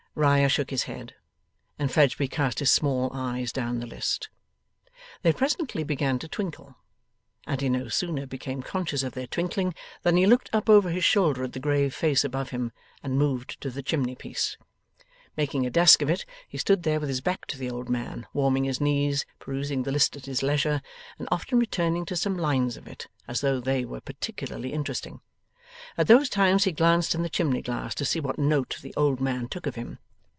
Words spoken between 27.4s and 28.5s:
glass to see what